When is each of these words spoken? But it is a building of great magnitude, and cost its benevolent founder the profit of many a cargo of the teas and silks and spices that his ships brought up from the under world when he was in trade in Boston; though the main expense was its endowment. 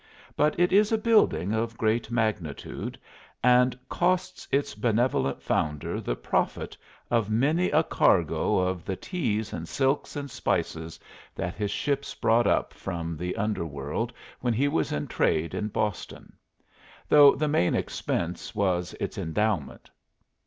But 0.35 0.59
it 0.59 0.73
is 0.73 0.91
a 0.91 0.97
building 0.97 1.53
of 1.53 1.77
great 1.77 2.09
magnitude, 2.09 2.97
and 3.43 3.77
cost 3.87 4.47
its 4.51 4.73
benevolent 4.73 5.43
founder 5.43 6.01
the 6.01 6.15
profit 6.15 6.75
of 7.11 7.29
many 7.29 7.69
a 7.69 7.83
cargo 7.83 8.57
of 8.57 8.83
the 8.83 8.95
teas 8.95 9.53
and 9.53 9.69
silks 9.69 10.15
and 10.15 10.31
spices 10.31 10.99
that 11.35 11.53
his 11.53 11.69
ships 11.69 12.15
brought 12.15 12.47
up 12.47 12.73
from 12.73 13.15
the 13.15 13.35
under 13.35 13.63
world 13.63 14.11
when 14.39 14.53
he 14.55 14.67
was 14.67 14.91
in 14.91 15.05
trade 15.05 15.53
in 15.53 15.67
Boston; 15.67 16.33
though 17.07 17.35
the 17.35 17.47
main 17.47 17.75
expense 17.75 18.55
was 18.55 18.95
its 18.99 19.19
endowment. 19.19 19.87